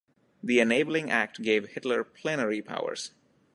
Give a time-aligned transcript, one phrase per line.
[0.41, 3.11] The Enabling Act gave Hitler plenary powers.